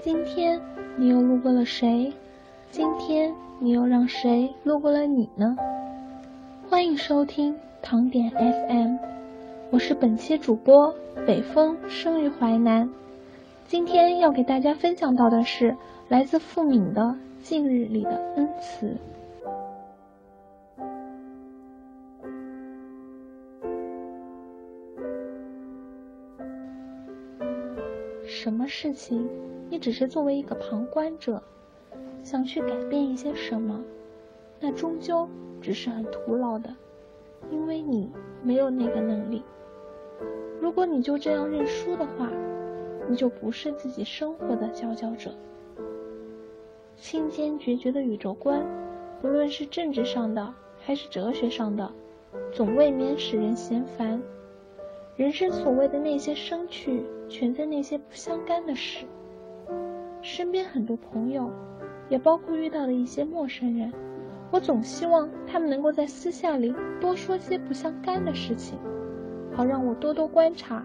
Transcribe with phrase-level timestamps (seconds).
[0.00, 0.60] 今天
[0.96, 2.12] 你又路过了谁？
[2.70, 5.56] 今天你又让谁路过了你呢？
[6.70, 8.96] 欢迎收听糖点 FM，
[9.72, 10.94] 我是本期主播
[11.26, 12.88] 北风，生于淮南。
[13.66, 15.76] 今天要给大家分享到的是
[16.08, 17.02] 来自付敏的
[17.42, 18.86] 《近日里的恩慈》。
[28.24, 29.28] 什么事情，
[29.70, 31.42] 你只是作为一个旁观者，
[32.24, 33.84] 想去改变一些什么，
[34.58, 35.28] 那终究
[35.60, 36.74] 只是很徒劳的，
[37.50, 38.10] 因为你
[38.42, 39.42] 没有那个能力。
[40.60, 42.30] 如果你就这样认输的话，
[43.08, 45.34] 你就不是自己生活的佼佼者。
[46.96, 48.66] 清坚决绝的宇宙观，
[49.20, 51.92] 不论是政治上的还是哲学上的，
[52.52, 54.20] 总未免使人嫌烦。
[55.16, 59.04] 人生所谓的那些生趣，全在那些不相干的事。
[60.28, 61.50] 身边很多朋友，
[62.10, 63.90] 也包括遇到的一些陌生人，
[64.50, 68.78] 我总希望他们能够在私下里多说些不相干的事情，
[69.54, 70.84] 好让我多多观察，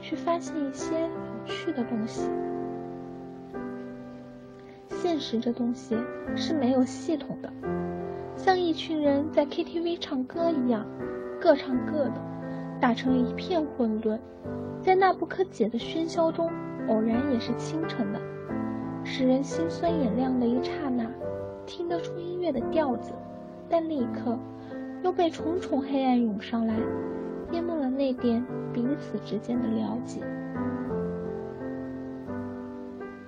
[0.00, 1.08] 去发现一些有
[1.44, 2.28] 趣的东西。
[4.88, 5.96] 现实这东西
[6.34, 7.52] 是没有系统的，
[8.34, 10.84] 像一群人在 KTV 唱歌一样，
[11.40, 12.14] 各唱各的。
[12.80, 14.18] 打成一片混沌，
[14.80, 16.50] 在那不可解的喧嚣中，
[16.88, 18.20] 偶然也是清晨的，
[19.14, 21.04] 使人心酸眼亮的一刹那，
[21.66, 23.12] 听得出音乐的调子，
[23.68, 24.38] 但立刻
[25.02, 26.74] 又被重重黑暗涌上来，
[27.50, 30.22] 淹没了那点彼此之间的了解。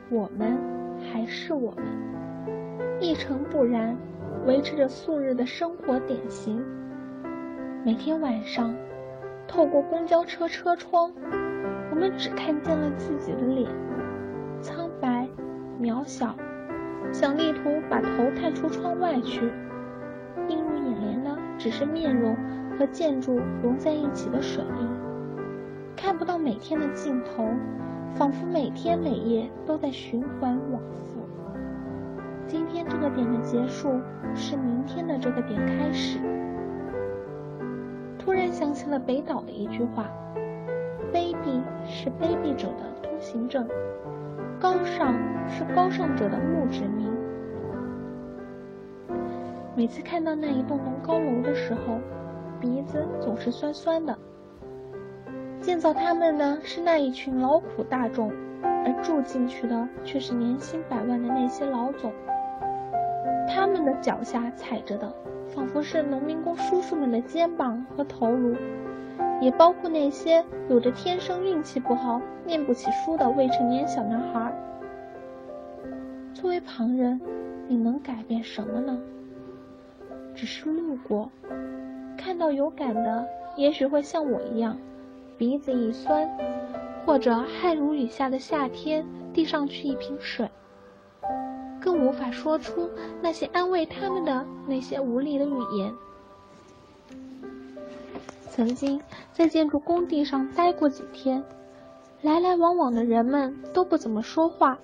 [0.08, 0.56] 我们
[1.12, 1.84] 还是我们，
[2.98, 3.94] 一尘不染，
[4.46, 6.64] 维持着素日的生活典型。
[7.84, 8.74] 每天晚上。
[9.46, 11.12] 透过公交车车窗，
[11.90, 13.70] 我们只看见了自己的脸，
[15.84, 16.34] 渺小，
[17.12, 19.52] 想力图把头探出窗外去。
[20.48, 22.34] 映入眼帘的只是面容
[22.78, 24.88] 和建筑融在一起的水印，
[25.94, 27.46] 看不到每天的尽头，
[28.14, 31.20] 仿佛每天每夜都在循环往复。
[32.46, 34.00] 今天这个点的结束，
[34.34, 36.18] 是明天的这个点开始。
[38.18, 40.06] 突然想起了北岛的一句话
[41.12, 43.66] ：“卑鄙是卑鄙者的行政，
[44.60, 45.14] 高尚
[45.48, 47.10] 是高尚者的墓志铭。”
[49.74, 51.98] 每次看到那一栋栋高楼的时候，
[52.60, 54.16] 鼻子总是酸酸的。
[55.62, 58.30] 建造他们的是那一群劳苦大众，
[58.62, 62.12] 而住进去的却是年薪百万的那些老总。
[63.48, 65.10] 他们的脚下踩着的。
[65.54, 68.56] 仿佛是农民工叔叔们的肩膀和头颅，
[69.40, 74.52] 也包括那些有着天生运气不好、念不起书的未成年小男孩。
[76.32, 77.20] 作为旁人，
[77.68, 78.98] 你能改变什么呢？
[80.34, 81.30] 只是路过，
[82.16, 84.76] 看到有感的，也许会像我一样，
[85.38, 86.28] 鼻子一酸，
[87.06, 90.48] 或者汗如雨下的夏天，递上去一瓶水。
[91.80, 92.88] 更无法说出
[93.22, 95.92] 那些安慰他们的那些无力的语言。
[98.54, 101.42] 曾经在建筑工地上待过几天，
[102.22, 104.78] 来来往往的人们都不怎么说话，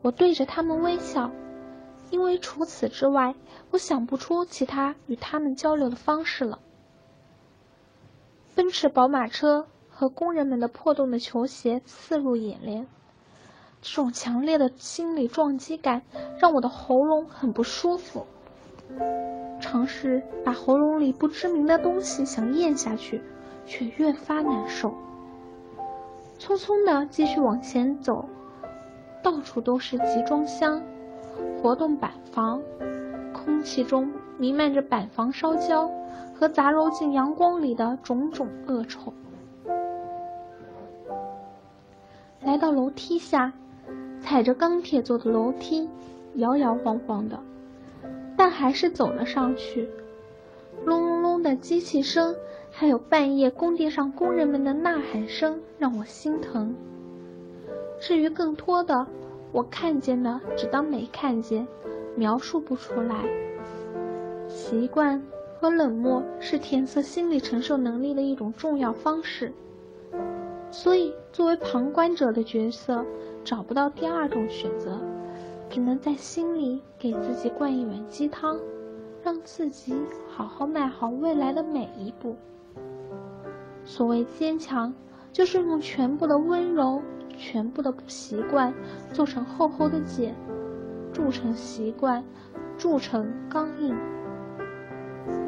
[0.00, 1.30] 我对着他们微笑，
[2.08, 3.34] 因为除此之外，
[3.70, 6.58] 我想不出其他与他们交流的方式了。
[8.54, 12.88] 奔驰、宝马车和工人们的破洞的球鞋刺入眼帘。
[13.82, 16.00] 这种强烈的心理撞击感
[16.38, 18.26] 让我的喉咙很不舒服。
[19.60, 23.20] 尝试把喉咙里不知名的东西想咽下去，
[23.66, 24.94] 却越发难受。
[26.38, 28.24] 匆匆的继续往前走，
[29.22, 30.82] 到处都是集装箱、
[31.60, 32.60] 活动板房，
[33.32, 35.90] 空气中弥漫着板房烧焦
[36.34, 39.12] 和杂糅进阳光里的种种恶臭。
[42.42, 43.52] 来到楼梯下。
[44.18, 45.88] 踩着钢铁做的楼梯，
[46.34, 47.38] 摇摇晃晃的，
[48.46, 49.88] 但还是走了上去。
[50.84, 52.32] 隆隆隆的机器声，
[52.70, 56.72] 还有半夜工地上工人们的呐喊声，让我心疼。
[57.98, 59.04] 至于更多的，
[59.50, 61.66] 我看见的只当没看见，
[62.14, 63.24] 描述不出来。
[64.46, 65.20] 习惯
[65.58, 69.52] 和冷漠是填色心理承受能力的一种重要方式，
[70.70, 73.04] 所以作为旁观者的角色。
[73.44, 75.00] 找不到第二种选择，
[75.68, 78.58] 只能在心里给自己灌一碗鸡汤，
[79.22, 79.94] 让自己
[80.28, 82.36] 好好迈好未来的每一步。
[83.84, 84.92] 所谓坚强，
[85.32, 87.02] 就是用全部的温柔
[87.36, 88.72] 全部的不习惯
[89.12, 90.34] 做成厚厚的茧，
[91.12, 92.24] 铸成习惯，
[92.78, 93.94] 铸成刚硬。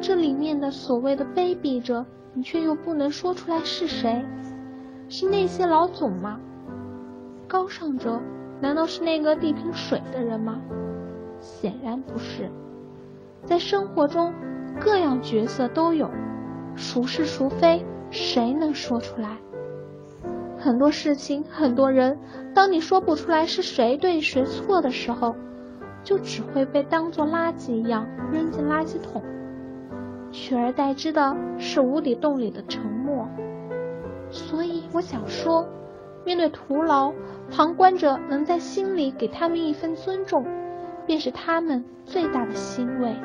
[0.01, 4.25] 这里面的所谓的卑鄙者，你却又不能说出来是谁？
[5.07, 6.39] 是那些老总吗？
[7.47, 8.21] 高尚者，
[8.61, 10.61] 难道是那个地平水的人吗？
[11.39, 12.49] 显然不是。
[13.45, 14.33] 在生活中，
[14.79, 16.09] 各样角色都有，
[16.75, 19.37] 孰是孰非，谁能说出来？
[20.57, 22.19] 很多事情，很多人，
[22.53, 25.33] 当你说不出来是谁对谁错的时候，
[26.03, 29.23] 就只会被当作垃圾一样扔进垃圾桶。
[30.31, 33.25] 取而代之的是无底洞里的沉默。
[34.29, 35.65] 所以我想说，
[36.25, 37.13] 面对徒劳，
[37.51, 40.45] 旁观者能在心里给他们一份尊重，
[41.05, 43.15] 便是他们最大的欣慰。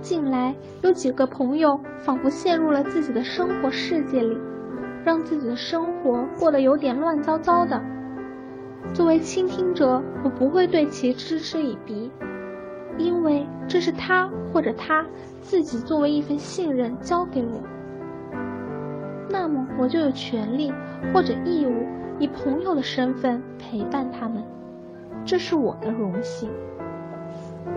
[0.00, 4.38] 近来有几个朋友仿佛陷入了自己的生活世界里，
[5.02, 7.82] 让自己的生活过得有点乱糟糟的。
[8.92, 12.10] 作为倾听者，我不会对其嗤之以鼻。
[12.96, 15.04] 因为这是他或者他
[15.40, 17.60] 自己作为一份信任交给我，
[19.34, 20.72] 那么我就有权利
[21.12, 21.72] 或者义务
[22.20, 24.44] 以朋友的身份陪伴他们，
[25.24, 26.48] 这是我的荣幸。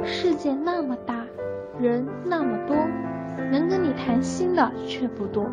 [0.03, 1.25] 世界那么大，
[1.79, 2.77] 人那么多，
[3.51, 5.49] 能跟你谈心的却不多。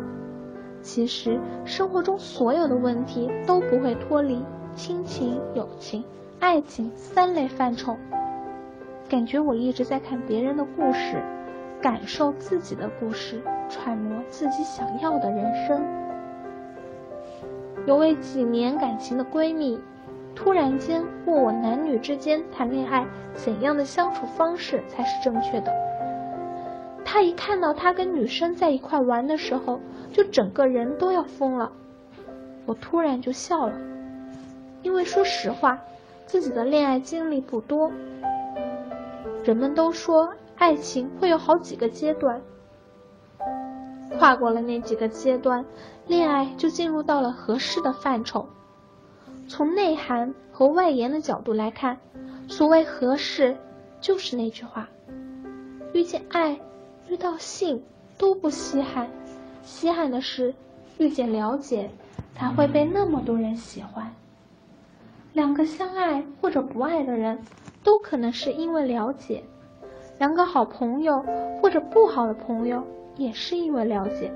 [0.83, 6.03] 其实生活中所有的问题都不会脱离亲情、友情、
[6.39, 7.97] 爱情三类范畴。
[9.09, 11.19] 感觉我一直在看别人的故事，
[11.85, 13.39] 感受自己的故事，
[13.69, 15.85] 揣摩自己想要的人生。
[17.85, 19.79] 有位几年感情的闺蜜，
[20.33, 23.05] 突然间问我男女之间谈恋爱
[23.35, 25.71] 怎样的相处方式才是正确的。
[27.05, 29.79] 她一看到他跟女生在一块玩的时候，
[30.11, 31.71] 就整个人都要疯了。
[32.65, 33.73] 我突然就笑了，
[34.81, 35.79] 因为说实话，
[36.25, 37.91] 自己的恋爱经历不多。
[39.43, 42.41] 人们都说爱情会有好几个阶段，
[44.17, 45.65] 跨过了那几个阶段，
[46.07, 48.47] 恋爱就进入到了合适的范畴。
[49.47, 51.97] 从内涵和外延的角度来看，
[52.47, 53.55] 所谓合适，
[53.99, 54.87] 就是那句话：
[55.93, 56.59] 遇见爱，
[57.09, 57.83] 遇到性
[58.17, 59.09] 都不稀罕，
[59.63, 60.55] 稀罕的是
[60.97, 61.91] 遇见了解，
[62.33, 64.11] 才会被那么多人喜欢。
[65.33, 67.39] 两个相爱或者不爱的人。
[67.83, 69.43] 都可能是因为了解，
[70.17, 71.23] 两个好朋友
[71.61, 72.81] 或者不好的朋友
[73.15, 74.31] 也是因为了解，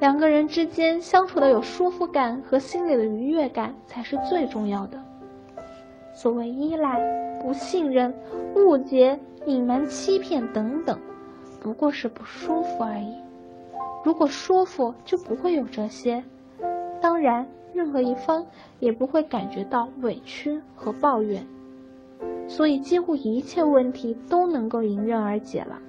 [0.00, 5.00] 两个人之间相处的有舒服感和心里的愉悦感才是最重要的。
[6.14, 7.00] 所谓依赖、
[7.40, 8.12] 不信任、
[8.54, 10.98] 误解、隐瞒、欺骗等等，
[11.60, 13.14] 不过是不舒服而已。
[14.04, 16.22] 如果舒服，就不会有这些，
[17.00, 18.44] 当然，任何一方
[18.80, 21.46] 也不会感觉到委屈和抱怨。
[22.48, 25.80] 所以，几乎一切问题都能够迎刃而解了。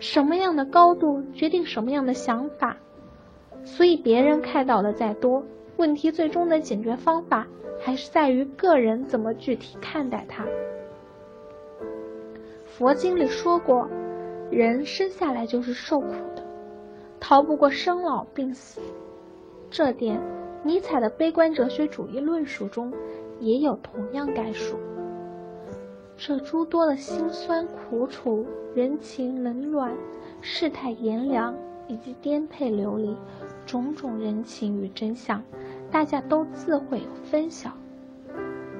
[0.00, 2.76] 什么样的高度决定什么样的想法，
[3.64, 5.42] 所以别人开导的再多，
[5.76, 7.46] 问题最终的解决方法
[7.80, 10.44] 还是在于个人怎么具体看待它。
[12.66, 13.88] 佛经里说过，
[14.50, 16.42] 人生下来就是受苦的，
[17.20, 18.80] 逃不过生老病死。
[19.70, 20.20] 这点，
[20.64, 22.92] 尼采的悲观哲学主义论述中
[23.38, 24.76] 也有同样概述。
[26.16, 29.92] 这诸多的辛酸苦楚、人情冷暖、
[30.40, 31.54] 世态炎凉
[31.88, 33.16] 以及颠沛流离，
[33.66, 35.42] 种种人情与真相，
[35.90, 37.72] 大家都自会有分晓，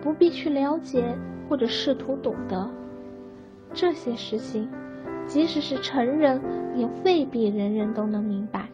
[0.01, 1.05] 不必去了解
[1.49, 2.71] 或者试图懂得
[3.73, 4.69] 这些事情。
[5.27, 6.41] 即使是成人，
[6.77, 8.69] 也未必人人都能明白。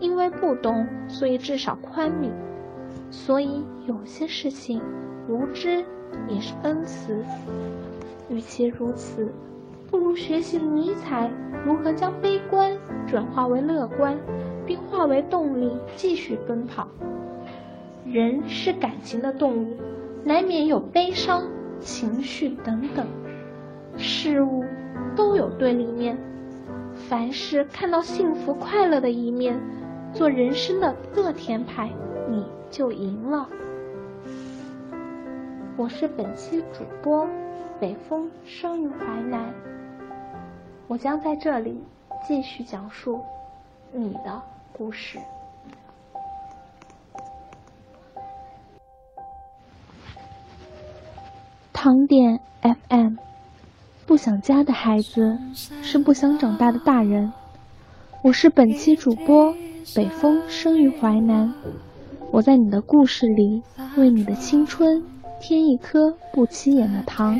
[0.00, 2.30] 因为不懂，所以至少宽悯。
[3.10, 4.82] 所以有些事情，
[5.28, 5.84] 无知。
[6.26, 7.22] 也是恩慈。
[8.30, 9.30] 与其如此，
[9.90, 11.30] 不如学习尼采
[11.64, 12.74] 如何将悲观
[13.06, 14.18] 转化为乐观，
[14.66, 16.88] 并化为动力继续奔跑。
[18.06, 19.76] 人是感情的动物，
[20.24, 21.44] 难免有悲伤、
[21.78, 23.06] 情绪等等。
[23.98, 24.64] 事物
[25.14, 26.16] 都有对立面，
[26.94, 29.60] 凡是看到幸福快乐的一面，
[30.14, 31.90] 做人生的乐天派，
[32.30, 33.46] 你就赢了。
[35.78, 37.24] 我是本期主播，
[37.78, 39.54] 北风生于淮南。
[40.88, 41.80] 我将在这里
[42.26, 43.20] 继续讲述
[43.92, 44.42] 你的
[44.72, 45.20] 故事。
[51.72, 53.14] 糖点 FM，
[54.04, 55.38] 不想家的孩子
[55.80, 57.32] 是不想长大的大人。
[58.24, 59.54] 我是本期主播，
[59.94, 61.54] 北风生于淮南。
[62.32, 63.62] 我在你的故事里，
[63.96, 65.04] 为你的青春
[65.40, 67.38] 添一颗不起眼的糖。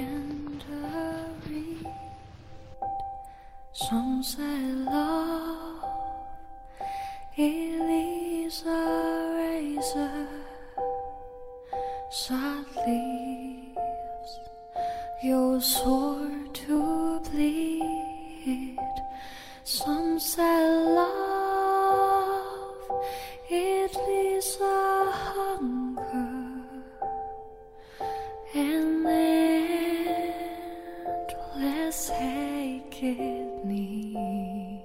[33.00, 34.82] It need.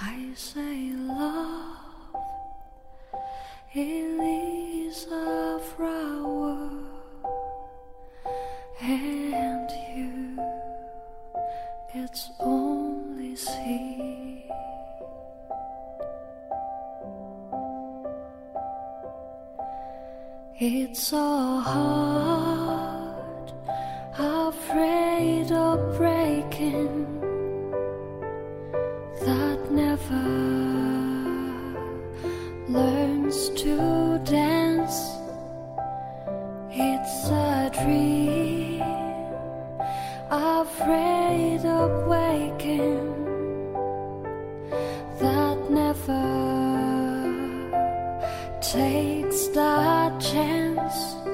[0.00, 2.14] I say love,
[3.72, 6.70] it is a flower,
[8.80, 10.38] and you,
[11.94, 14.50] it's only seed.
[20.60, 22.67] It's so hard
[25.28, 27.06] afraid of breaking,
[29.20, 30.26] that never
[32.68, 34.98] learns to dance.
[36.70, 38.82] It's a dream,
[40.30, 43.08] afraid of waking,
[45.20, 46.24] that never
[48.60, 51.27] takes the chance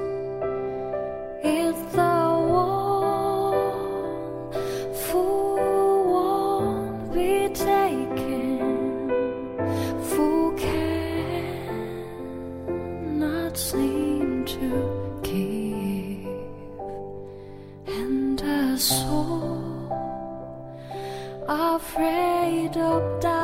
[21.46, 23.43] afraid of dying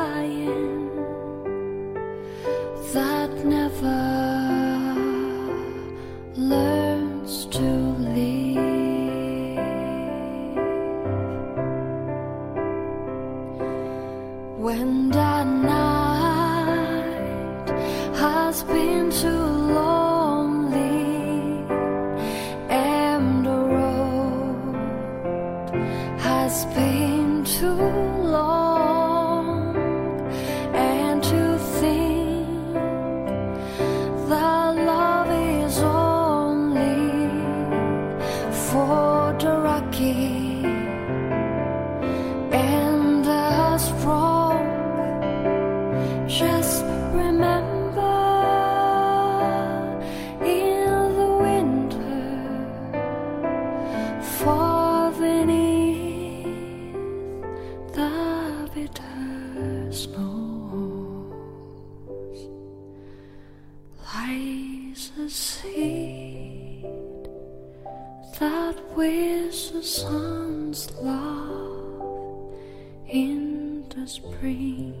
[74.01, 74.95] the spring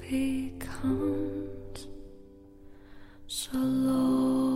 [0.00, 1.86] becomes
[3.28, 4.51] so low.